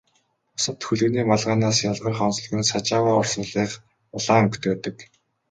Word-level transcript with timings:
Бусад 0.59 0.77
хөлгөний 0.87 1.25
малгайнаас 1.31 1.77
ялгарах 1.91 2.19
онцлог 2.27 2.53
нь 2.57 2.69
Сажава 2.71 3.11
урсгалынх 3.19 3.73
улаан 4.17 4.43
өнгөтэй 4.45 4.69
байдаг. 4.71 4.97